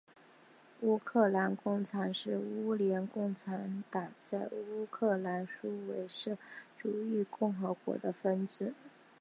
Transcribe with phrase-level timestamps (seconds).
[0.79, 6.41] 乌克兰共产党是苏联共产党在乌克兰苏维埃社会
[6.75, 8.73] 主义共和国的分支。